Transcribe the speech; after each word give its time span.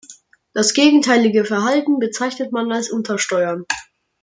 Das 0.53 0.73
gegenteilige 0.73 1.45
Verhalten 1.45 1.99
bezeichnet 1.99 2.51
man 2.51 2.71
als 2.71 2.89
Untersteuern. 2.89 3.65